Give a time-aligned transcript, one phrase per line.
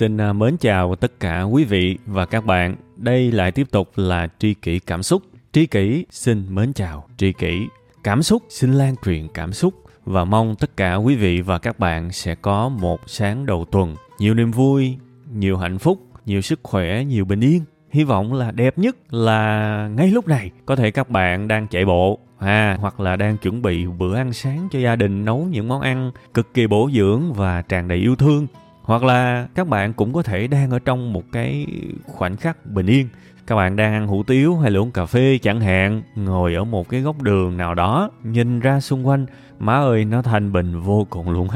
[0.00, 2.76] Xin à, mến chào tất cả quý vị và các bạn.
[2.96, 5.22] Đây lại tiếp tục là tri kỷ cảm xúc.
[5.52, 7.66] Tri kỷ xin mến chào tri kỷ.
[8.04, 11.78] Cảm xúc xin lan truyền cảm xúc và mong tất cả quý vị và các
[11.78, 14.96] bạn sẽ có một sáng đầu tuần nhiều niềm vui,
[15.34, 17.64] nhiều hạnh phúc, nhiều sức khỏe, nhiều bình yên.
[17.90, 21.84] Hy vọng là đẹp nhất là ngay lúc này có thể các bạn đang chạy
[21.84, 25.68] bộ à, hoặc là đang chuẩn bị bữa ăn sáng cho gia đình nấu những
[25.68, 28.46] món ăn cực kỳ bổ dưỡng và tràn đầy yêu thương
[28.82, 31.66] hoặc là các bạn cũng có thể đang ở trong một cái
[32.06, 33.08] khoảnh khắc bình yên.
[33.46, 36.64] Các bạn đang ăn hủ tiếu hay là uống cà phê chẳng hạn, ngồi ở
[36.64, 39.26] một cái góc đường nào đó, nhìn ra xung quanh,
[39.58, 41.48] má ơi, nó thanh bình vô cùng luôn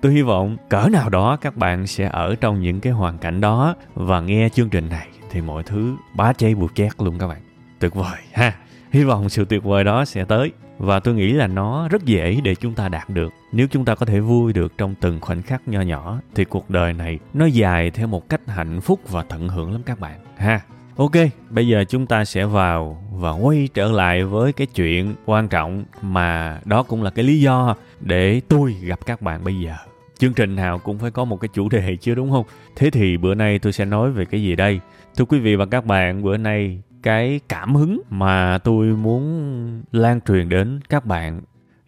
[0.00, 3.40] tôi hy vọng cỡ nào đó các bạn sẽ ở trong những cái hoàn cảnh
[3.40, 7.28] đó và nghe chương trình này thì mọi thứ bá cháy bụt chét luôn các
[7.28, 7.40] bạn.
[7.78, 8.54] Tuyệt vời ha.
[8.90, 12.40] Hy vọng sự tuyệt vời đó sẽ tới và tôi nghĩ là nó rất dễ
[12.44, 13.32] để chúng ta đạt được.
[13.52, 16.70] Nếu chúng ta có thể vui được trong từng khoảnh khắc nho nhỏ, thì cuộc
[16.70, 20.20] đời này nó dài theo một cách hạnh phúc và tận hưởng lắm các bạn.
[20.36, 20.60] Ha.
[20.96, 21.12] Ok,
[21.50, 25.84] bây giờ chúng ta sẽ vào và quay trở lại với cái chuyện quan trọng
[26.02, 29.74] mà đó cũng là cái lý do để tôi gặp các bạn bây giờ.
[30.18, 32.44] Chương trình nào cũng phải có một cái chủ đề chứ, đúng không?
[32.76, 34.80] Thế thì bữa nay tôi sẽ nói về cái gì đây?
[35.16, 40.20] Thưa quý vị và các bạn, bữa nay cái cảm hứng mà tôi muốn lan
[40.20, 41.40] truyền đến các bạn.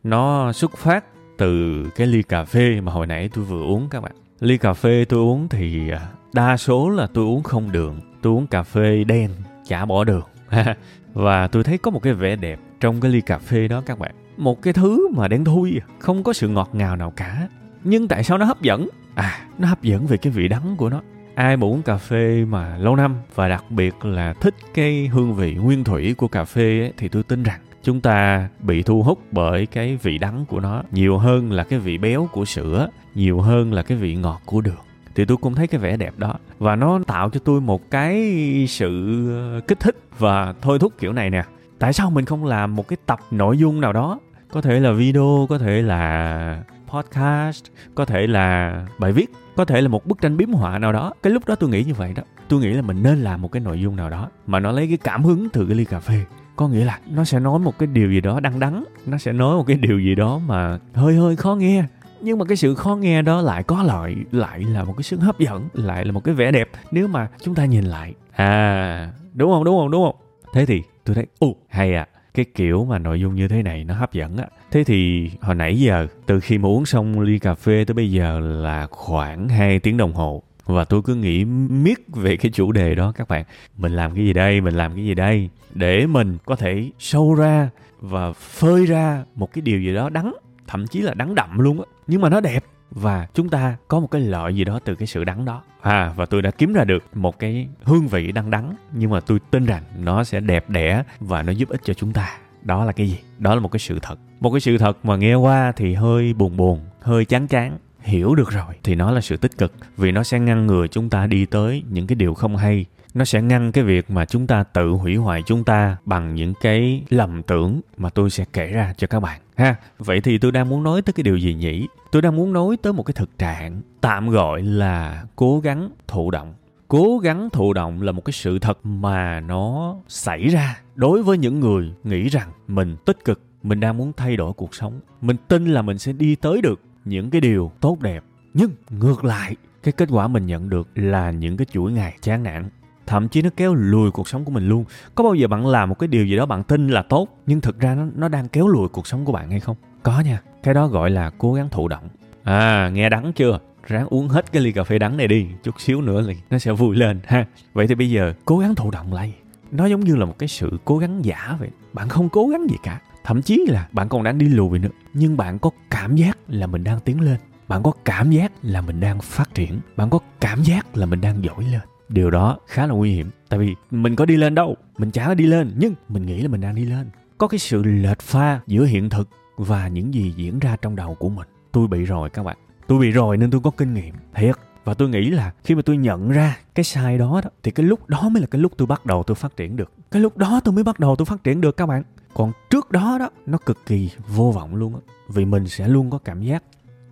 [0.03, 1.05] Nó xuất phát
[1.39, 4.13] từ cái ly cà phê mà hồi nãy tôi vừa uống các bạn.
[4.41, 8.01] Ly cà phê tôi uống thì à, đa số là tôi uống không đường.
[8.23, 9.31] Tôi uống cà phê đen,
[9.67, 10.25] chả bỏ đường
[11.13, 13.99] và tôi thấy có một cái vẻ đẹp trong cái ly cà phê đó các
[13.99, 14.15] bạn.
[14.37, 17.49] Một cái thứ mà đen thui, không có sự ngọt ngào nào cả.
[17.85, 18.89] Nhưng tại sao nó hấp dẫn?
[19.15, 21.01] À nó hấp dẫn về cái vị đắng của nó
[21.41, 25.35] ai mà uống cà phê mà lâu năm và đặc biệt là thích cái hương
[25.35, 29.03] vị nguyên thủy của cà phê ấy, thì tôi tin rằng chúng ta bị thu
[29.03, 32.89] hút bởi cái vị đắng của nó nhiều hơn là cái vị béo của sữa
[33.15, 34.85] nhiều hơn là cái vị ngọt của đường.
[35.15, 38.35] Thì tôi cũng thấy cái vẻ đẹp đó và nó tạo cho tôi một cái
[38.69, 38.91] sự
[39.31, 41.45] ờ, kích thích và thôi thúc kiểu này nè.
[41.79, 44.21] Tại sao mình không làm một cái tập nội dung nào đó?
[44.53, 47.65] Có thể là video có thể là podcast
[47.95, 51.13] có thể là bài viết có thể là một bức tranh biếm họa nào đó.
[51.23, 52.23] Cái lúc đó tôi nghĩ như vậy đó.
[52.49, 54.89] Tôi nghĩ là mình nên làm một cái nội dung nào đó mà nó lấy
[54.89, 56.25] cái cảm hứng từ cái ly cà phê.
[56.57, 59.33] Có nghĩa là nó sẽ nói một cái điều gì đó đắng đắng, nó sẽ
[59.33, 61.85] nói một cái điều gì đó mà hơi hơi khó nghe.
[62.21, 65.19] Nhưng mà cái sự khó nghe đó lại có lợi, lại là một cái sự
[65.19, 66.69] hấp dẫn, lại là một cái vẻ đẹp.
[66.91, 70.17] Nếu mà chúng ta nhìn lại à đúng không đúng không đúng không?
[70.55, 72.07] Thế thì tôi thấy, ồ, hay à.
[72.35, 75.55] Cái kiểu mà nội dung như thế này nó hấp dẫn á thế thì hồi
[75.55, 79.49] nãy giờ, từ khi mà uống xong ly cà phê tới bây giờ là khoảng
[79.49, 80.43] 2 tiếng đồng hồ.
[80.65, 83.45] Và tôi cứ nghĩ miết về cái chủ đề đó, các bạn.
[83.77, 85.49] Mình làm cái gì đây, mình làm cái gì đây?
[85.75, 87.71] Để mình có thể sâu ra
[88.01, 90.35] và phơi ra một cái điều gì đó đắng,
[90.67, 91.87] thậm chí là đắng đậm luôn á.
[92.07, 92.65] Nhưng mà nó đẹp.
[92.91, 95.63] Và chúng ta có một cái lợi gì đó từ cái sự đắng đó.
[95.81, 99.21] À và tôi đã kiếm ra được một cái hương vị đắng đắng, nhưng mà
[99.21, 102.85] tôi tin rằng nó sẽ đẹp đẽ và nó giúp ích cho chúng ta đó
[102.85, 103.19] là cái gì?
[103.39, 104.19] Đó là một cái sự thật.
[104.41, 107.79] Một cái sự thật mà nghe qua thì hơi buồn buồn, hơi chán chán.
[108.01, 108.75] Hiểu được rồi.
[108.83, 111.83] Thì nó là sự tích cực, vì nó sẽ ngăn ngừa chúng ta đi tới
[111.91, 112.87] những cái điều không hay.
[113.15, 116.55] Nó sẽ ngăn cái việc mà chúng ta tự hủy hoại chúng ta bằng những
[116.61, 119.77] cái lầm tưởng mà tôi sẽ kể ra cho các bạn, ha.
[119.99, 121.87] Vậy thì tôi đang muốn nói tới cái điều gì nhỉ?
[122.13, 126.31] Tôi đang muốn nói tới một cái thực trạng tạm gọi là cố gắng thụ
[126.31, 126.55] động
[126.91, 131.39] cố gắng thụ động là một cái sự thật mà nó xảy ra đối với
[131.39, 135.01] những người nghĩ rằng mình tích cực, mình đang muốn thay đổi cuộc sống.
[135.21, 138.25] Mình tin là mình sẽ đi tới được những cái điều tốt đẹp.
[138.55, 142.43] Nhưng ngược lại, cái kết quả mình nhận được là những cái chuỗi ngày chán
[142.43, 142.69] nản.
[143.07, 144.85] Thậm chí nó kéo lùi cuộc sống của mình luôn.
[145.15, 147.61] Có bao giờ bạn làm một cái điều gì đó bạn tin là tốt, nhưng
[147.61, 149.77] thực ra nó nó đang kéo lùi cuộc sống của bạn hay không?
[150.03, 150.41] Có nha.
[150.63, 152.09] Cái đó gọi là cố gắng thụ động.
[152.45, 153.59] À nghe đắng chưa?
[153.87, 156.59] Ráng uống hết cái ly cà phê đắng này đi, chút xíu nữa thì nó
[156.59, 157.47] sẽ vui lên, ha.
[157.73, 159.35] Vậy thì bây giờ, cố gắng thụ động lại.
[159.71, 161.69] Nó giống như là một cái sự cố gắng giả vậy.
[161.93, 163.01] Bạn không cố gắng gì cả.
[163.25, 164.89] Thậm chí là bạn còn đang đi lùi nữa.
[165.15, 167.37] Nhưng bạn có cảm giác là mình đang tiến lên.
[167.69, 169.81] Bạn có cảm giác là mình đang phát triển.
[169.97, 171.81] Bạn có cảm giác là mình đang giỏi lên.
[172.09, 173.31] Điều đó khá là nguy hiểm.
[173.49, 174.77] Tại vì mình có đi lên đâu?
[174.99, 177.11] Mình chả có đi lên, nhưng mình nghĩ là mình đang đi lên.
[177.39, 181.15] Có cái sự lệch pha giữa hiện thực và những gì diễn ra trong đầu
[181.15, 181.49] của mình.
[181.73, 182.57] Tôi bị rồi các bạn
[182.91, 184.55] tôi bị rồi nên tôi có kinh nghiệm thiệt.
[184.85, 187.87] Và tôi nghĩ là khi mà tôi nhận ra cái sai đó, đó thì cái
[187.87, 189.93] lúc đó mới là cái lúc tôi bắt đầu tôi phát triển được.
[190.11, 192.03] Cái lúc đó tôi mới bắt đầu tôi phát triển được các bạn.
[192.35, 196.11] Còn trước đó đó nó cực kỳ vô vọng luôn á vì mình sẽ luôn
[196.11, 196.63] có cảm giác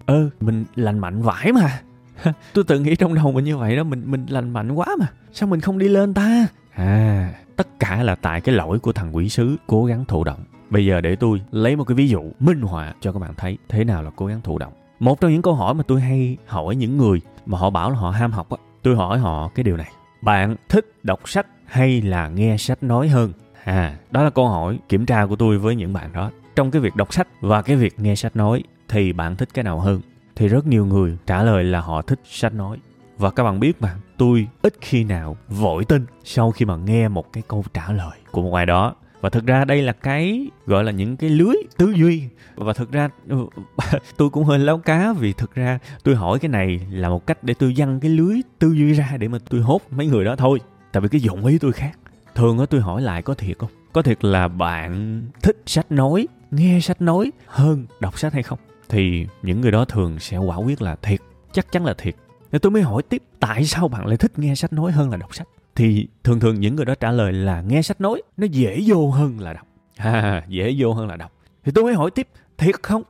[0.06, 1.80] ơ ừ, mình lành mạnh vãi mà.
[2.54, 5.06] Tôi tự nghĩ trong đầu mình như vậy đó mình mình lành mạnh quá mà.
[5.32, 6.46] Sao mình không đi lên ta?
[6.74, 10.40] À tất cả là tại cái lỗi của thằng quỷ sứ cố gắng thụ động.
[10.70, 13.58] Bây giờ để tôi lấy một cái ví dụ minh họa cho các bạn thấy
[13.68, 16.36] thế nào là cố gắng thụ động một trong những câu hỏi mà tôi hay
[16.46, 19.64] hỏi những người mà họ bảo là họ ham học á, tôi hỏi họ cái
[19.64, 19.92] điều này.
[20.22, 23.32] Bạn thích đọc sách hay là nghe sách nói hơn?
[23.64, 26.30] À đó là câu hỏi kiểm tra của tôi với những bạn đó.
[26.56, 29.64] Trong cái việc đọc sách và cái việc nghe sách nói thì bạn thích cái
[29.64, 30.00] nào hơn?
[30.36, 32.78] Thì rất nhiều người trả lời là họ thích sách nói.
[33.18, 37.08] Và các bạn biết mà, tôi ít khi nào vội tin sau khi mà nghe
[37.08, 40.48] một cái câu trả lời của một ai đó và thực ra đây là cái,
[40.66, 42.22] gọi là những cái lưới tư duy.
[42.54, 43.46] Và thực ra ừ,
[44.16, 47.44] tôi cũng hơi láo cá vì thực ra tôi hỏi cái này là một cách
[47.44, 50.36] để tôi dăng cái lưới tư duy ra để mà tôi hốt mấy người đó
[50.36, 50.60] thôi.
[50.92, 51.98] Tại vì cái dụng ý tôi khác.
[52.34, 53.70] Thường á, tôi hỏi lại có thiệt không?
[53.92, 58.58] Có thiệt là bạn thích sách nói, nghe sách nói hơn đọc sách hay không?
[58.88, 61.20] Thì những người đó thường sẽ quả quyết là thiệt,
[61.52, 62.14] chắc chắn là thiệt.
[62.52, 65.16] Nên tôi mới hỏi tiếp, tại sao bạn lại thích nghe sách nói hơn là
[65.16, 65.48] đọc sách?
[65.78, 69.10] Thì thường thường những người đó trả lời là nghe sách nói nó dễ vô
[69.10, 69.66] hơn là đọc.
[69.96, 71.32] À, dễ vô hơn là đọc.
[71.64, 72.28] Thì tôi mới hỏi tiếp
[72.58, 73.02] thiệt không?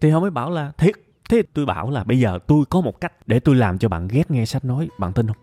[0.00, 0.94] Thì họ mới bảo là thiệt.
[1.30, 4.08] Thế tôi bảo là bây giờ tôi có một cách để tôi làm cho bạn
[4.08, 5.36] ghét nghe sách nói bạn tin không?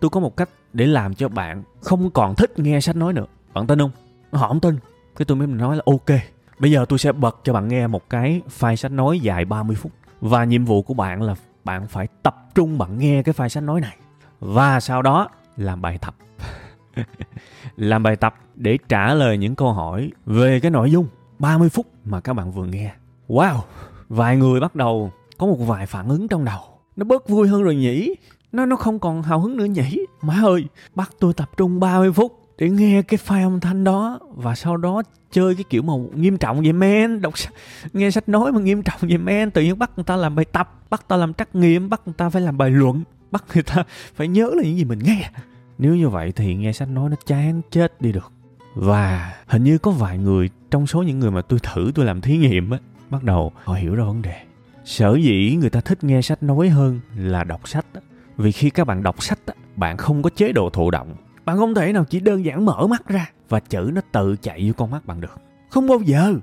[0.00, 3.26] Tôi có một cách để làm cho bạn không còn thích nghe sách nói nữa
[3.54, 3.90] bạn tin không?
[4.32, 4.78] Họ không tin.
[5.16, 6.20] Cái tôi mới nói là ok
[6.58, 9.76] bây giờ tôi sẽ bật cho bạn nghe một cái file sách nói dài 30
[9.76, 9.92] phút.
[10.20, 11.34] Và nhiệm vụ của bạn là
[11.64, 13.96] bạn phải tập trung bạn nghe cái file sách nói này.
[14.40, 16.16] Và sau đó làm bài tập.
[17.76, 21.06] Làm bài tập để trả lời những câu hỏi về cái nội dung
[21.38, 22.94] 30 phút mà các bạn vừa nghe.
[23.28, 23.60] Wow,
[24.08, 26.60] vài người bắt đầu có một vài phản ứng trong đầu.
[26.96, 28.14] Nó bớt vui hơn rồi nhỉ?
[28.52, 30.06] Nó nó không còn hào hứng nữa nhỉ?
[30.22, 30.64] Má ơi,
[30.94, 34.76] bắt tôi tập trung 30 phút để nghe cái file âm thanh đó và sau
[34.76, 37.20] đó chơi cái kiểu mà nghiêm trọng vậy men.
[37.20, 37.34] Đọc
[37.92, 39.50] nghe sách nói mà nghiêm trọng vậy men.
[39.50, 42.14] Tự nhiên bắt người ta làm bài tập, bắt ta làm trắc nghiệm, bắt người
[42.14, 43.84] ta phải làm bài luận bắt người ta
[44.14, 45.30] phải nhớ là những gì mình nghe.
[45.78, 48.32] Nếu như vậy thì nghe sách nói nó chán chết đi được.
[48.74, 52.20] Và hình như có vài người, trong số những người mà tôi thử tôi làm
[52.20, 52.78] thí nghiệm á,
[53.10, 54.42] bắt đầu họ hiểu ra vấn đề.
[54.84, 58.00] Sở dĩ người ta thích nghe sách nói hơn là đọc sách á.
[58.36, 61.14] Vì khi các bạn đọc sách á, bạn không có chế độ thụ động.
[61.44, 64.66] Bạn không thể nào chỉ đơn giản mở mắt ra và chữ nó tự chạy
[64.66, 65.40] vô con mắt bạn được.
[65.70, 66.34] Không bao giờ.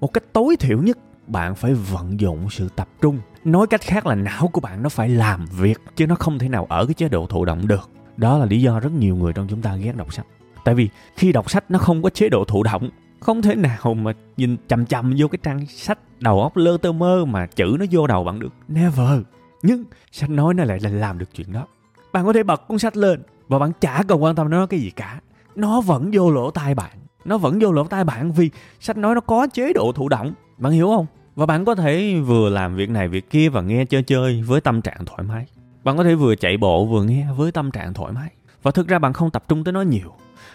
[0.00, 4.06] Một cách tối thiểu nhất, bạn phải vận dụng sự tập trung nói cách khác
[4.06, 6.94] là não của bạn nó phải làm việc chứ nó không thể nào ở cái
[6.94, 7.90] chế độ thụ động được.
[8.16, 10.26] Đó là lý do rất nhiều người trong chúng ta ghét đọc sách.
[10.64, 12.90] Tại vì khi đọc sách nó không có chế độ thụ động,
[13.20, 16.92] không thể nào mà nhìn chằm chằm vô cái trang sách đầu óc lơ tơ
[16.92, 18.52] mơ mà chữ nó vô đầu bạn được.
[18.68, 19.20] Never.
[19.62, 21.66] Nhưng sách nói nó lại là làm được chuyện đó.
[22.12, 24.80] Bạn có thể bật cuốn sách lên và bạn chả cần quan tâm nó cái
[24.80, 25.20] gì cả.
[25.56, 26.90] Nó vẫn vô lỗ tai bạn.
[27.24, 30.32] Nó vẫn vô lỗ tai bạn vì sách nói nó có chế độ thụ động.
[30.58, 31.06] Bạn hiểu không?
[31.34, 34.60] Và bạn có thể vừa làm việc này việc kia và nghe chơi chơi với
[34.60, 35.46] tâm trạng thoải mái.
[35.84, 38.30] Bạn có thể vừa chạy bộ vừa nghe với tâm trạng thoải mái.
[38.62, 40.12] Và thực ra bạn không tập trung tới nó nhiều.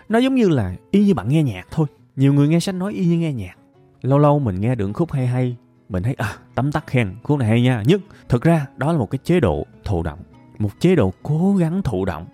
[0.10, 1.88] Nó giống như là y như bạn nghe nhạc thôi.
[2.15, 3.55] Nhiều người nghe sách nói y như nghe nhạc.
[4.01, 5.55] Lâu lâu mình nghe được khúc hay hay,
[5.89, 7.84] mình thấy à tấm tắc khen, khúc này hay nha.
[7.86, 10.19] Nhưng thực ra đó là một cái chế độ thụ động,
[10.60, 12.25] một chế độ cố gắng thụ động.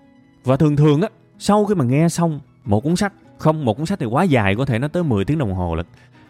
[0.43, 1.09] Và thường thường á,
[1.39, 4.55] sau khi mà nghe xong một cuốn sách, không, một cuốn sách thì quá dài
[4.55, 5.83] có thể nó tới 10 tiếng đồng hồ là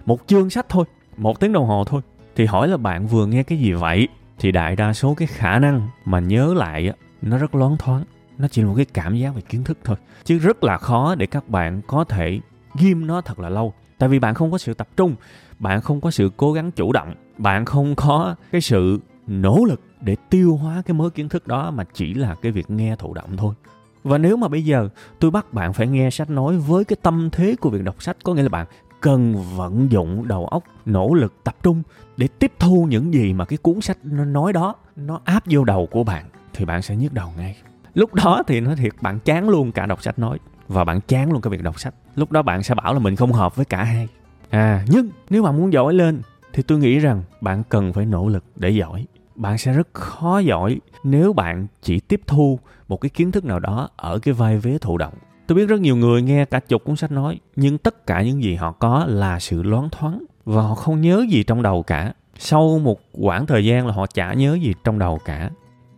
[0.05, 0.86] một chương sách thôi
[1.17, 2.01] một tiếng đồng hồ thôi.
[2.36, 4.08] Thì hỏi là bạn vừa nghe cái gì vậy?
[4.39, 8.03] Thì đại đa số cái khả năng mà nhớ lại nó rất loáng thoáng.
[8.38, 9.98] Nó chỉ là một cái cảm giác về kiến thức thôi.
[10.24, 12.39] Chứ rất là khó để các bạn có thể
[12.79, 13.74] ghim nó thật là lâu.
[13.98, 15.15] Tại vì bạn không có sự tập trung,
[15.60, 19.82] bạn không có sự cố gắng chủ động, bạn không có cái sự nỗ lực
[20.01, 23.13] để tiêu hóa cái mớ kiến thức đó mà chỉ là cái việc nghe thụ
[23.13, 23.55] động thôi.
[24.03, 24.89] Và nếu mà bây giờ
[25.20, 28.17] tôi bắt bạn phải nghe sách nói với cái tâm thế của việc đọc sách,
[28.24, 28.67] có nghĩa là bạn
[29.04, 31.84] cần vận dụng đầu óc, nỗ lực tập trung
[32.18, 35.64] để tiếp thu những gì mà cái cuốn sách nó nói đó, nó áp vô
[35.64, 37.56] đầu của bạn, thì bạn sẽ nhức đầu ngay.
[37.94, 41.32] Lúc đó thì nó thiệt, bạn chán luôn cả đọc sách nói, và bạn chán
[41.32, 41.94] luôn cái việc đọc sách.
[42.16, 44.08] Lúc đó bạn sẽ bảo là mình không hợp với cả hai.
[44.50, 46.22] À nhưng nếu bạn muốn giỏi lên,
[46.54, 49.06] thì tôi nghĩ rằng bạn cần phải nỗ lực để giỏi.
[49.36, 53.60] Bạn sẽ rất khó giỏi nếu bạn chỉ tiếp thu một cái kiến thức nào
[53.60, 55.14] đó ở cái vai vế thụ động
[55.48, 58.44] tôi biết rất nhiều người nghe cả chục cuốn sách nói, nhưng tất cả những
[58.44, 62.14] gì họ có là sự loáng thoáng và họ không nhớ gì trong đầu cả.
[62.38, 65.50] Sau một quãng thời gian là họ chả nhớ gì trong đầu cả.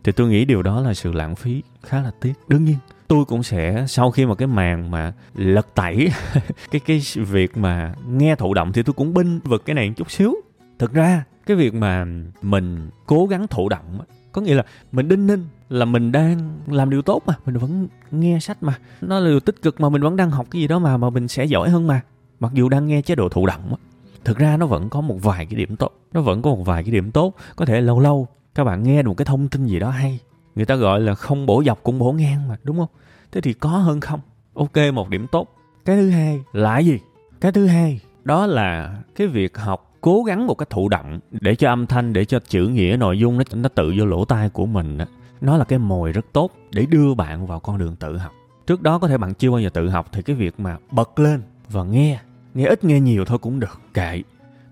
[0.04, 2.34] Thì tôi nghĩ điều đó là sự lãng phí, khá là tiếc.
[2.48, 6.10] Đương nhiên, tôi cũng sẽ, sau khi mà cái màn mà lật tẩy,
[6.72, 9.94] cái cái việc mà nghe thụ động thì tôi cũng binh vực cái này một
[9.98, 10.36] chút xíu.
[10.80, 12.06] Thực ra, cái việc mà
[12.42, 14.00] mình cố gắng thụ động
[14.36, 17.88] có nghĩa là mình đinh ninh là mình đang làm điều tốt mà, mình vẫn
[18.12, 18.78] nghe sách mà.
[19.02, 21.10] Nó là điều tích cực mà, mình vẫn đang học cái gì đó mà mà
[21.10, 22.02] mình sẽ giỏi hơn mà.
[22.40, 23.78] Mặc dù đang nghe chế độ thụ động á,
[24.24, 26.84] thực ra nó vẫn có một vài cái điểm tốt, nó vẫn có một vài
[26.84, 27.34] cái điểm tốt.
[27.56, 30.20] Có thể lâu lâu các bạn nghe được một cái thông tin gì đó hay,
[30.56, 32.90] người ta gọi là không bổ dọc cũng bổ ngang mà, đúng không?
[33.32, 34.20] Thế thì có hơn không?
[34.54, 35.48] Ok, một điểm tốt.
[35.86, 37.00] Cái thứ hai là gì?
[37.42, 41.56] Cái thứ hai đó là cái việc học cố gắng một cái thụ động để
[41.56, 44.50] cho âm thanh, để cho chữ nghĩa, nội dung nó nó tự vô lỗ tai
[44.50, 45.06] của mình đó.
[45.42, 48.32] nó là cái mồi rất tốt để đưa bạn vào con đường tự học.
[48.68, 51.20] Trước đó có thể bạn chưa bao giờ tự học thì cái việc mà bật
[51.20, 52.20] lên và nghe
[52.54, 53.82] nghe ít nghe nhiều thôi cũng được.
[53.94, 54.22] Kệ.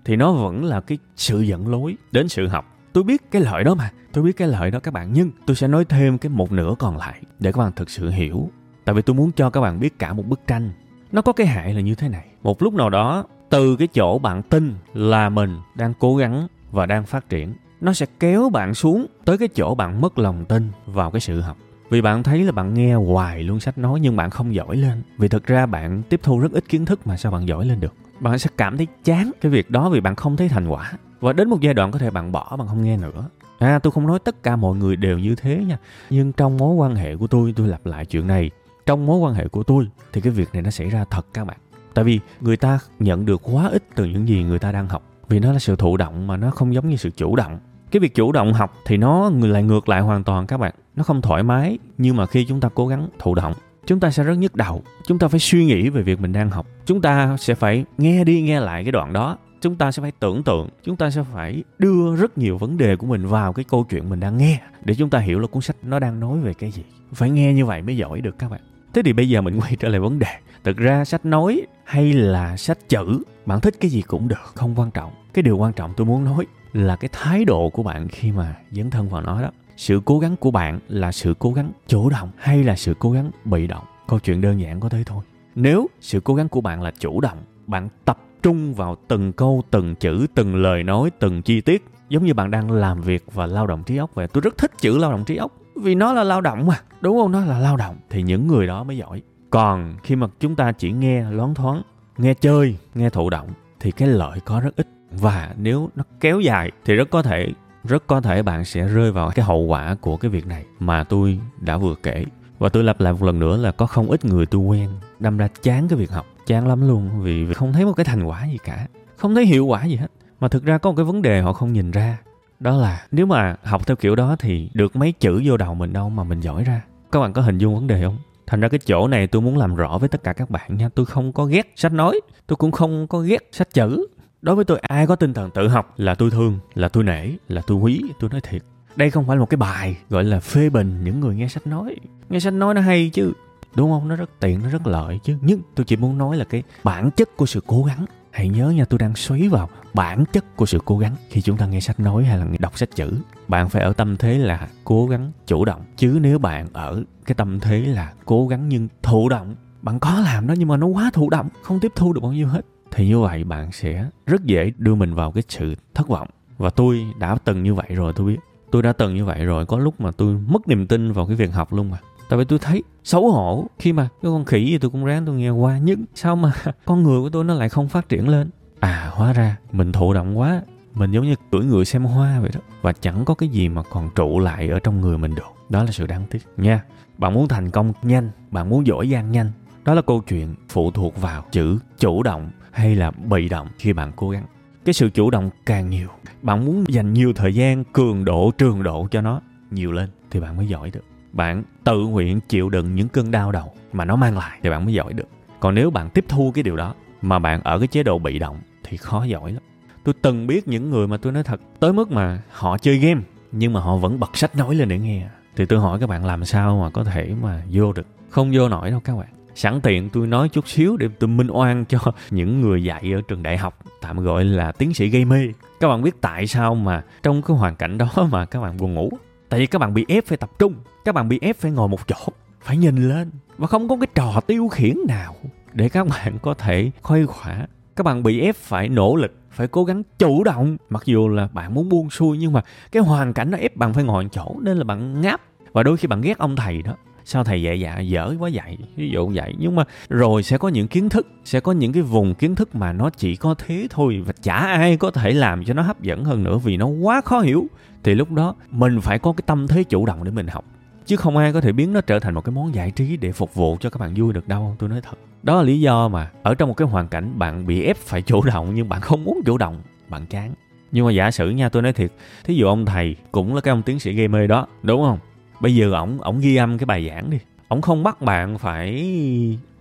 [0.04, 2.64] Thì nó vẫn là cái sự dẫn lối đến sự học.
[2.92, 5.56] Tôi biết cái lợi đó mà, tôi biết cái lợi đó các bạn, nhưng tôi
[5.56, 8.50] sẽ nói thêm cái một nửa còn lại để các bạn thực sự hiểu.
[8.84, 10.70] Tại vì tôi muốn cho các bạn biết cả một bức tranh.
[11.12, 12.26] Nó có cái hại là như thế này.
[12.42, 16.86] Một lúc nào đó từ cái chỗ bạn tin là mình đang cố gắng và
[16.86, 20.70] đang phát triển, nó sẽ kéo bạn xuống tới cái chỗ bạn mất lòng tin
[20.86, 21.56] vào cái sự học.
[21.90, 25.02] Vì bạn thấy là bạn nghe hoài luôn sách nói nhưng bạn không giỏi lên.
[25.18, 27.80] Vì thực ra bạn tiếp thu rất ít kiến thức mà sao bạn giỏi lên
[27.80, 27.94] được?
[28.20, 30.92] Bạn sẽ cảm thấy chán cái việc đó vì bạn không thấy thành quả.
[31.20, 33.28] Và đến một giai đoạn có thể bạn bỏ, bạn không nghe nữa.
[33.58, 35.78] À tôi không nói tất cả mọi người đều như thế nha.
[36.10, 38.50] Nhưng trong mối quan hệ của tôi tôi lặp lại chuyện này.
[38.86, 41.44] Trong mối quan hệ của tôi, thì cái việc này nó xảy ra thật các
[41.44, 41.56] bạn
[41.94, 45.02] tại vì người ta nhận được quá ít từ những gì người ta đang học.
[45.28, 47.58] Vì nó là sự thụ động mà nó không giống như sự chủ động.
[47.90, 50.74] Cái việc chủ động học thì nó lại, ngược lại hoàn toàn các bạn.
[50.96, 53.52] Nó không thoải mái, nhưng mà khi chúng ta cố gắng thụ động,
[53.86, 54.82] chúng ta sẽ rất nhức đầu.
[55.06, 56.66] Chúng ta phải suy nghĩ về việc mình đang học.
[56.86, 59.38] Chúng ta sẽ phải nghe đi nghe lại cái đoạn đó.
[59.60, 60.68] Chúng ta sẽ phải tưởng tượng.
[60.84, 64.10] Chúng ta sẽ phải đưa rất nhiều vấn đề của mình vào cái câu chuyện
[64.10, 64.60] mình đang nghe.
[64.84, 66.82] Để chúng ta hiểu là cuốn sách nó đang nói về cái gì.
[67.12, 68.60] Phải nghe như vậy mới giỏi được các bạn
[68.94, 70.26] thế thì bây giờ mình quay trở lại vấn đề.
[70.64, 74.74] Thực ra sách nói hay là sách chữ, bạn thích cái gì cũng được, không
[74.76, 75.12] quan trọng.
[75.34, 78.54] Cái điều quan trọng tôi muốn nói là cái thái độ của bạn khi mà
[78.70, 79.50] dấn thân vào nó đó.
[79.76, 83.10] Sự cố gắng của bạn là sự cố gắng chủ động hay là sự cố
[83.10, 83.84] gắng bị động?
[84.08, 85.24] Câu chuyện đơn giản có thế thôi.
[85.54, 89.62] Nếu sự cố gắng của bạn là chủ động, bạn tập trung vào từng câu,
[89.70, 93.46] từng chữ, từng lời nói, từng chi tiết, giống như bạn đang làm việc và
[93.46, 94.28] lao động trí óc vậy.
[94.28, 97.18] Tôi rất thích chữ lao động trí óc vì nó là lao động mà, đúng
[97.18, 97.32] không?
[97.32, 97.96] Nó là lao động.
[98.10, 99.22] Thì những người đó mới giỏi.
[99.50, 101.82] Còn khi mà chúng ta chỉ nghe loáng thoáng,
[102.18, 103.48] nghe chơi, nghe thụ động,
[103.80, 104.88] thì cái lợi có rất ít.
[105.10, 107.48] Và nếu nó kéo dài, thì rất có thể,
[107.84, 111.04] rất có thể bạn sẽ rơi vào cái hậu quả của cái việc này mà
[111.04, 112.24] tôi đã vừa kể.
[112.58, 114.90] Và tôi lặp lại một lần nữa là có không ít người tôi quen
[115.20, 118.24] đâm ra chán cái việc học, chán lắm luôn, vì không thấy một cái thành
[118.24, 118.86] quả gì cả.
[119.16, 120.10] Không thấy hiệu quả gì hết.
[120.40, 122.18] Mà thực ra có một cái vấn đề họ không nhìn ra
[122.64, 125.92] đó là nếu mà học theo kiểu đó thì được mấy chữ vô đầu mình
[125.92, 126.82] đâu mà mình giỏi ra.
[127.12, 128.18] Các bạn có hình dung vấn đề không?
[128.46, 130.88] Thành ra cái chỗ này tôi muốn làm rõ với tất cả các bạn nha.
[130.94, 134.06] Tôi không có ghét sách nói, tôi cũng không có ghét sách chữ.
[134.42, 137.28] Đối với tôi, ai có tinh thần tự học là tôi thương, là tôi nể,
[137.48, 138.62] là tôi quý, tôi nói thiệt.
[138.96, 141.66] Đây không phải là một cái bài gọi là phê bình những người nghe sách
[141.66, 141.96] nói.
[142.28, 143.32] Nghe sách nói nó hay chứ,
[143.74, 144.08] đúng không?
[144.08, 145.36] Nó rất tiện, nó rất lợi chứ.
[145.40, 148.04] Nhưng tôi chỉ muốn nói là cái bản chất của sự cố gắng
[148.34, 151.56] hãy nhớ nha, tôi đang xoáy vào bản chất của sự cố gắng khi chúng
[151.56, 153.12] ta nghe sách nói hay là đọc sách chữ.
[153.48, 155.82] Bạn phải ở tâm thế là cố gắng chủ động.
[155.96, 160.20] Chứ nếu bạn ở cái tâm thế là cố gắng nhưng thụ động, bạn có
[160.24, 162.66] làm đó nhưng mà nó quá thụ động, không tiếp thu được bao nhiêu hết.
[162.90, 166.28] Thì như vậy bạn sẽ rất dễ đưa mình vào cái sự thất vọng.
[166.58, 168.38] Và tôi đã từng như vậy rồi, tôi biết.
[168.70, 171.36] Tôi đã từng như vậy rồi, có lúc mà tôi mất niềm tin vào cái
[171.36, 174.64] việc học luôn mà tại vì tôi thấy xấu hổ khi mà cái con khỉ
[174.64, 175.78] gì tôi cũng ráng tôi nghe qua.
[175.82, 176.52] Nhưng sao mà
[176.84, 178.50] con người của tôi nó lại không phát triển lên?
[178.80, 180.62] À hóa ra mình thụ động quá.
[180.94, 182.60] Mình giống như tuổi người xem hoa vậy đó.
[182.82, 185.52] Và chẳng có cái gì mà còn trụ lại ở trong người mình được.
[185.68, 186.84] Đó là sự đáng tiếc nha.
[187.18, 189.50] Bạn muốn thành công nhanh, bạn muốn giỏi giang nhanh.
[189.84, 193.92] Đó là câu chuyện phụ thuộc vào chữ chủ động hay là bị động khi
[193.92, 194.44] bạn cố gắng.
[194.84, 196.08] Cái sự chủ động càng nhiều,
[196.42, 199.40] bạn muốn dành nhiều thời gian, cường độ, trường độ cho nó
[199.70, 201.04] nhiều lên thì bạn mới giỏi được
[201.36, 204.84] bạn tự nguyện chịu đựng những cơn đau đầu mà nó mang lại thì bạn
[204.84, 205.28] mới giỏi được.
[205.60, 208.38] Còn nếu bạn tiếp thu cái điều đó mà bạn ở cái chế độ bị
[208.38, 209.62] động thì khó giỏi lắm.
[210.04, 213.20] Tôi từng biết những người mà tôi nói thật, tới mức mà họ chơi game
[213.52, 215.26] nhưng mà họ vẫn bật sách nói lên để nghe.
[215.56, 218.06] Thì tôi hỏi các bạn làm sao mà có thể mà vô được?
[218.30, 219.28] Không vô nổi đâu các bạn.
[219.54, 221.98] Sẵn tiện tôi nói chút xíu để tôi minh oan cho
[222.30, 225.48] những người dạy ở trường đại học, tạm gọi là tiến sĩ gây mê.
[225.80, 228.94] Các bạn biết tại sao mà trong cái hoàn cảnh đó mà các bạn buồn
[228.94, 229.10] ngủ?
[229.48, 231.88] Tại vì các bạn bị ép phải tập trung các bạn bị ép phải ngồi
[231.88, 235.34] một chỗ, phải nhìn lên, và không có cái trò tiêu khiển nào
[235.72, 237.66] để các bạn có thể khuây khỏa.
[237.96, 240.76] Các bạn bị ép phải nỗ lực, phải cố gắng chủ động.
[240.90, 243.94] Mặc dù là bạn muốn buông xuôi, nhưng mà cái hoàn cảnh nó ép bạn
[243.94, 245.40] phải ngồi chỗ, nên là bạn ngáp.
[245.72, 246.94] Và đôi khi bạn ghét ông thầy đó.
[247.24, 249.54] Sao thầy dạy dạ dở quá dạy ví dụ vậy.
[249.58, 252.74] Nhưng mà rồi sẽ có những kiến thức, sẽ có những cái vùng kiến thức
[252.74, 256.02] mà nó chỉ có thế thôi, và chả ai có thể làm cho nó hấp
[256.02, 257.66] dẫn hơn nữa vì nó quá khó hiểu.
[258.02, 260.64] Thì lúc đó mình phải có cái tâm thế chủ động để mình học
[261.06, 263.32] chứ không ai có thể biến nó trở thành một cái món giải trí để
[263.32, 265.18] phục vụ cho các bạn vui được đâu, tôi nói thật.
[265.42, 268.22] Đó là lý do mà ở trong một cái hoàn cảnh bạn bị ép phải
[268.22, 270.54] chủ động nhưng bạn không muốn chủ động, bạn chán.
[270.92, 272.12] Nhưng mà giả sử nha, tôi nói thiệt,
[272.44, 275.18] thí dụ ông thầy cũng là cái ông tiến sĩ gây mê đó, đúng không?
[275.60, 277.38] Bây giờ ổng ổng ghi âm cái bài giảng đi.
[277.68, 279.08] Ổng không bắt bạn phải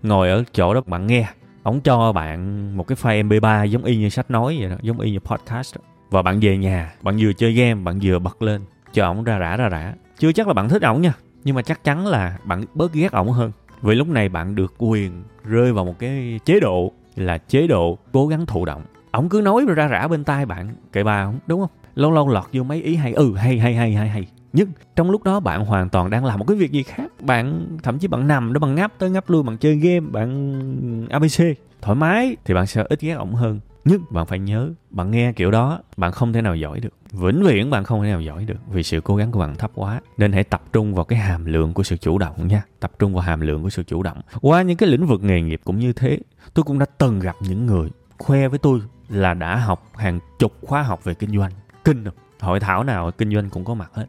[0.04, 1.28] ngồi ở chỗ đó bạn nghe.
[1.64, 5.00] Ổng cho bạn một cái file mp3 giống y như sách nói vậy đó, giống
[5.00, 5.82] y như podcast đó.
[6.10, 8.62] và bạn về nhà, bạn vừa chơi game, bạn vừa bật lên,
[8.94, 11.62] cho ổng ra rã ra rã chưa chắc là bạn thích ổng nha, nhưng mà
[11.62, 13.52] chắc chắn là bạn bớt ghét ổng hơn.
[13.82, 17.98] Vì lúc này bạn được quyền rơi vào một cái chế độ là chế độ
[18.14, 18.82] cố gắng thụ động.
[19.12, 21.70] Ổng cứ nói ra rã bên tai bạn, kệ bà ổng, đúng không?
[21.96, 24.28] Lâu lâu lọt vô mấy ý hay ừ hay hay hay hay hay.
[24.54, 27.12] Nhưng trong lúc đó bạn hoàn toàn đang làm một cái việc gì khác.
[27.22, 31.08] Bạn, thậm chí bạn nằm đó, bạn ngáp tới ngáp lui, bạn chơi game, bạn
[31.10, 31.44] abc
[31.82, 35.34] thoải mái thì bạn sẽ ít ghét ổng hơn nhưng bạn phải nhớ, bạn nghe
[35.34, 36.94] kiểu đó, bạn không thể nào giỏi được.
[37.12, 39.72] Vĩnh viễn bạn không thể nào giỏi được vì sự cố gắng của bạn thấp
[39.76, 40.02] quá.
[40.18, 42.64] Nên hãy tập trung vào cái hàm lượng của sự chủ động nha.
[42.80, 44.22] Tập trung vào hàm lượng của sự chủ động.
[44.42, 46.20] Qua những cái lĩnh vực nghề nghiệp cũng như thế,
[46.54, 50.54] tôi cũng đã từng gặp những người khoe với tôi là đã học hàng chục
[50.62, 51.52] khóa học về kinh doanh.
[51.84, 54.06] Kinh rồi hội thảo nào kinh doanh cũng có mặt hết.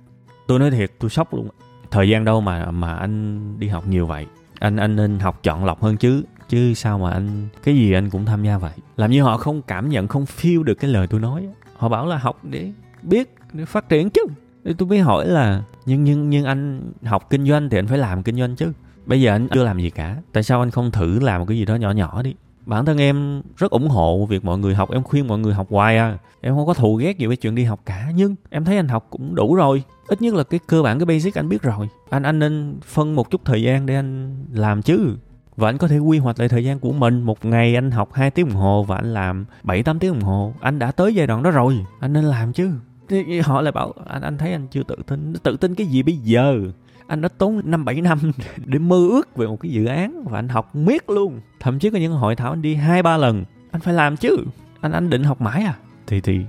[0.47, 1.49] Tôi nói thiệt, tôi sốc luôn.
[1.90, 4.26] Thời gian đâu mà mà anh đi học nhiều vậy?
[4.59, 8.11] Anh anh nên học chọn lọc hơn chứ chứ sao mà anh, cái gì anh
[8.11, 8.73] cũng tham gia vậy?
[8.97, 11.47] Làm như họ không cảm nhận, không feel được cái lời tôi nói
[11.77, 12.73] họ bảo là học để
[13.03, 14.23] biết, để phát triển chứ.
[14.79, 18.23] Tôi mới hỏi là, nhưng nhưng nhưng anh học kinh doanh thì anh phải làm
[18.23, 18.73] kinh doanh chứ.
[19.07, 20.17] Bây giờ anh chưa làm gì cả.
[20.33, 22.35] Tại sao anh không thử làm một cái gì đó nhỏ nhỏ đi?
[22.67, 24.91] Bản thân em rất ủng hộ việc mọi người học.
[24.91, 26.19] Em khuyên mọi người học hoài à.
[26.41, 28.11] Em không có thù ghét gì với chuyện đi học cả.
[28.15, 29.83] Nhưng em thấy anh học cũng đủ rồi.
[30.09, 31.89] Ít nhất là cái cơ bản, cái basic anh biết rồi.
[32.11, 35.17] Anh anh nên phân một chút thời gian để anh làm chứ
[35.56, 37.23] và anh có thể quy hoạch lại thời gian của mình.
[37.23, 40.23] Một ngày anh học 2 tiếng đồng hồ và anh làm 7 8 tiếng đồng
[40.23, 40.54] hồ.
[40.60, 41.84] Anh đã tới giai đoạn đó rồi.
[42.00, 42.71] Anh nên làm chứ.
[43.08, 45.32] Thì họ lại bảo anh anh thấy anh chưa tự tin.
[45.43, 46.60] Tự tin cái gì bây giờ?
[47.06, 48.19] Anh đã tốn năm, bảy năm
[48.64, 51.40] để mơ ước về một cái dự án và anh học miết luôn.
[51.60, 53.45] Thậm chí có những hội thảo anh đi hai, ba lần.
[53.71, 54.36] Anh phải làm chứ.
[54.80, 55.75] Anh anh định học mãi à?
[56.06, 56.40] Thì thì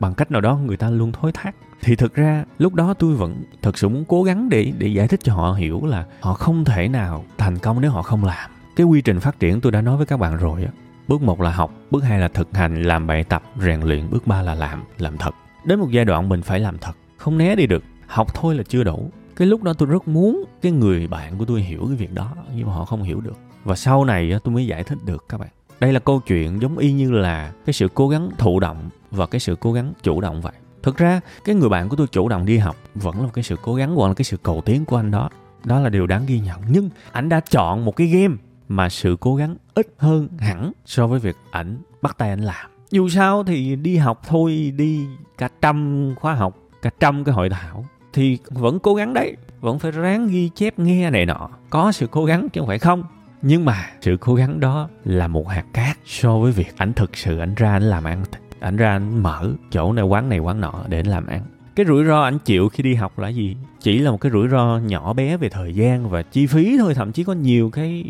[0.00, 3.14] bằng cách nào đó người ta luôn thối thác thì thực ra, lúc đó tôi
[3.14, 6.34] vẫn thật sự muốn cố gắng để để giải thích cho họ hiểu là họ
[6.34, 8.50] không thể nào thành công nếu họ không làm.
[8.76, 10.70] Cái quy trình phát triển tôi đã nói với các bạn rồi á.
[11.08, 14.26] Bước một là học, bước hai là thực hành, làm bài tập, rèn luyện, bước
[14.26, 15.34] ba là làm làm thật.
[15.64, 18.62] Đến một giai đoạn mình phải làm thật, không né đi được, học thôi là
[18.68, 19.10] chưa đủ.
[19.36, 22.32] Cái lúc đó tôi rất muốn cái người bạn của tôi hiểu cái việc đó,
[22.56, 23.36] nhưng mà họ không hiểu được.
[23.64, 25.48] Và sau này tôi mới giải thích được các bạn.
[25.80, 29.26] Đây là câu chuyện giống y như là cái sự cố gắng thụ động và
[29.26, 32.28] cái sự cố gắng chủ động vậy thực ra, cái người bạn của tôi chủ
[32.28, 34.62] động đi học vẫn là một cái sự cố gắng hoặc là cái sự cầu
[34.64, 35.30] tiến của anh đó.
[35.64, 36.60] Đó là điều đáng ghi nhận.
[36.68, 38.34] Nhưng ảnh đã chọn một cái game
[38.68, 42.70] mà sự cố gắng ít hơn hẳn so với việc ảnh bắt tay anh làm.
[42.90, 45.06] Dù sao thì đi học thôi, đi
[45.38, 49.36] cả trăm khóa học, cả trăm cái hội thảo thì vẫn cố gắng đấy.
[49.60, 51.50] Vẫn phải ráng ghi chép, nghe này nọ.
[51.70, 53.04] Có sự cố gắng chứ không phải không.
[53.42, 57.16] Nhưng mà sự cố gắng đó là một hạt cát so với việc ảnh thực
[57.16, 58.24] sự ảnh ra, ảnh làm ăn
[58.62, 61.42] ảnh ra ảnh mở chỗ này, quán này, quán nọ để anh làm ăn.
[61.76, 63.56] Cái rủi ro ảnh chịu khi đi học là gì?
[63.80, 66.94] Chỉ là một cái rủi ro nhỏ bé về thời gian và chi phí thôi,
[66.94, 68.04] thậm chí có nhiều cái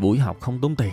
[0.00, 0.92] buổi học không tốn tiền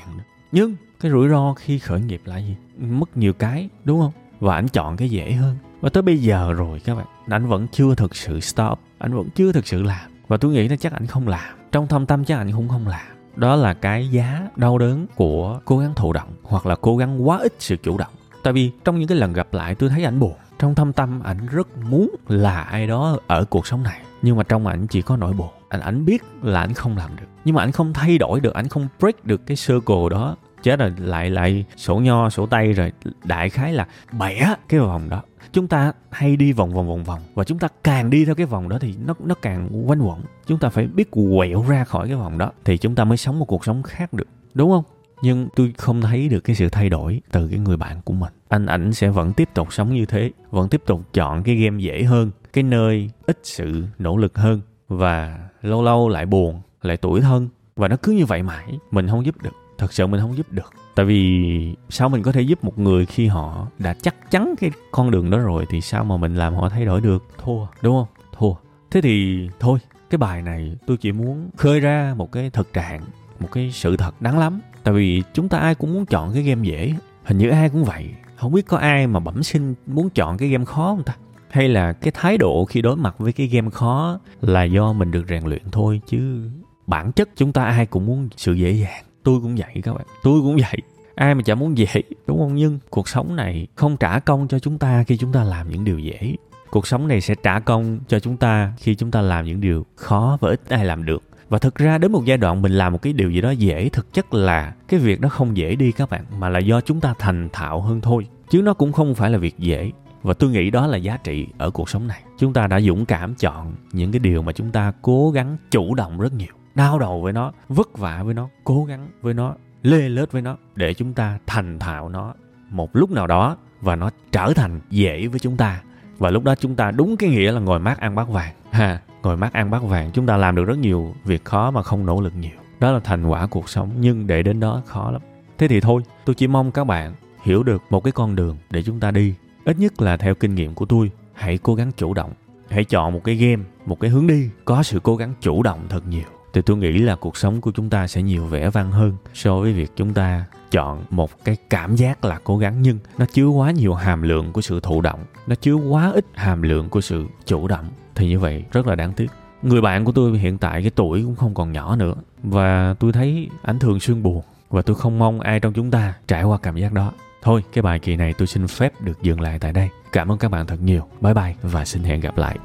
[0.51, 2.55] nhưng cái rủi ro khi khởi nghiệp là gì?
[2.77, 4.11] Mất nhiều cái, đúng không?
[4.39, 5.55] Và ảnh chọn cái dễ hơn.
[5.81, 9.29] Và tới bây giờ rồi các bạn anh vẫn chưa thực sự stop anh vẫn
[9.35, 10.11] chưa thực sự làm.
[10.27, 11.57] Và tôi nghĩ là chắc anh không làm.
[11.71, 13.05] Trong thâm tâm chắc anh cũng không làm.
[13.35, 17.27] Đó là cái giá đau đớn của cố gắng thụ động hoặc là cố gắng
[17.27, 20.03] quá ít sự chủ động tại vì trong những cái lần gặp lại tôi thấy
[20.03, 24.01] ảnh buồn, trong thâm tâm ảnh rất muốn là ai đó ở cuộc sống này.
[24.21, 25.49] Nhưng mà trong ảnh chỉ có nỗi buồn.
[25.69, 27.25] Ảnh ảnh biết là ảnh không làm được.
[27.45, 30.35] Nhưng mà ảnh không thay đổi được, ảnh không break được cái circle đó.
[30.63, 32.91] Chết rồi, lại lại sổ nho, sổ tay rồi
[33.23, 33.87] đại khái là
[34.19, 35.21] bẻ cái vòng đó.
[35.51, 37.21] Chúng ta hay đi vòng vòng vòng vòng.
[37.33, 40.21] Và chúng ta càng đi theo cái vòng đó thì nó nó càng quanh quẩn.
[40.45, 43.39] Chúng ta phải biết quẹo ra khỏi cái vòng đó thì chúng ta mới sống
[43.39, 44.27] một cuộc sống khác được.
[44.53, 44.83] Đúng không?
[45.21, 48.33] Nhưng tôi không thấy được cái sự thay đổi từ cái người bạn của mình.
[48.49, 51.81] Anh ảnh sẽ vẫn tiếp tục sống như thế, vẫn tiếp tục chọn cái game
[51.81, 56.97] dễ hơn, cái nơi ít sự nỗ lực hơn, và lâu lâu lại buồn, lại
[56.97, 57.49] tuổi thân.
[57.75, 59.55] Và nó cứ như vậy mãi, mình không giúp được.
[59.77, 60.73] Thật sự mình không giúp được.
[60.95, 64.71] Tại vì sao mình có thể giúp một người khi họ đã chắc chắn cái
[64.91, 67.23] con đường đó rồi thì sao mà mình làm họ thay đổi được?
[67.37, 68.07] Thua, đúng không?
[68.37, 68.53] Thua.
[68.91, 73.01] Thế thì thôi, cái bài này tôi chỉ muốn khơi ra một cái thực trạng,
[73.39, 76.43] một cái sự thật đáng lắm tại vì chúng ta ai cũng muốn chọn cái
[76.43, 78.09] game dễ, hình như ai cũng vậy.
[78.35, 81.15] Không biết có ai mà bẩm sinh muốn chọn cái game khó không ta?
[81.49, 85.11] Hay là cái thái độ khi đối mặt với cái game khó là do mình
[85.11, 86.49] được rèn luyện thôi, chứ
[86.87, 89.03] bản chất chúng ta ai cũng muốn sự dễ dàng.
[89.23, 90.05] Tôi cũng vậy các bạn.
[90.23, 90.81] Tôi cũng vậy.
[91.15, 92.55] Ai mà chả muốn dễ, đúng không?
[92.55, 95.83] Nhưng cuộc sống này không trả công cho chúng ta khi chúng ta làm những
[95.83, 96.35] điều dễ.
[96.69, 99.85] Cuộc sống này sẽ trả công cho chúng ta khi chúng ta làm những điều
[99.95, 102.93] khó và ít ai làm được và thực ra đến một giai đoạn mình làm
[102.93, 105.91] một cái điều gì đó dễ, thực chất là cái việc đó không dễ đi
[105.91, 109.15] các bạn, mà là do chúng ta thành thạo hơn thôi, chứ nó cũng không
[109.15, 109.91] phải là việc dễ.
[110.23, 112.21] Và tôi nghĩ đó là giá trị ở cuộc sống này.
[112.37, 115.95] Chúng ta đã dũng cảm chọn những cái điều mà chúng ta cố gắng chủ
[115.95, 119.55] động rất nhiều, đau đầu với nó, vất vả với nó, cố gắng với nó,
[119.83, 122.33] lê lết với nó, để chúng ta thành thạo nó
[122.69, 125.81] một lúc nào đó và nó trở thành dễ với chúng ta.
[126.17, 128.53] Và lúc đó chúng ta đúng cái nghĩa là ngồi mát ăn bát vàng.
[128.71, 131.83] Ha ngồi mát ăn bát vàng, chúng ta làm được rất nhiều việc khó mà
[131.83, 132.57] không nỗ lực nhiều.
[132.79, 135.21] Đó là thành quả cuộc sống, nhưng để đến đó khó lắm.
[135.57, 138.83] Thế thì thôi, tôi chỉ mong các bạn hiểu được một cái con đường để
[138.83, 139.33] chúng ta đi.
[139.65, 142.31] Ít nhất là theo kinh nghiệm của tôi, hãy cố gắng chủ động.
[142.69, 145.79] Hãy chọn một cái game, một cái hướng đi có sự cố gắng chủ động
[145.89, 146.25] thật nhiều.
[146.53, 149.59] Thì tôi nghĩ là cuộc sống của chúng ta sẽ nhiều vẻ vang hơn so
[149.59, 153.47] với việc chúng ta chọn một cái cảm giác là cố gắng, nhưng nó chứa
[153.47, 157.01] quá nhiều hàm lượng của sự thụ động, nó chứa quá ít hàm lượng của
[157.01, 157.85] sự chủ động
[158.17, 159.31] thì như vậy rất là đáng tiếc.
[159.61, 162.13] Người bạn của tôi hiện tại cái tuổi cũng không còn nhỏ nữa.
[162.43, 166.13] Và tôi thấy ảnh thường xuyên buồn và tôi không mong ai trong chúng ta
[166.27, 167.11] trải qua cảm giác đó.
[167.41, 169.89] Thôi, cái bài kỳ này tôi xin phép được dừng lại tại đây.
[170.11, 171.07] Cảm ơn các bạn thật nhiều.
[171.21, 172.57] Bye bye và xin hẹn gặp lại.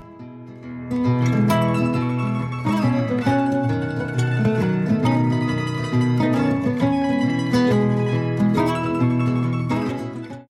[0.93, 1.62] thank you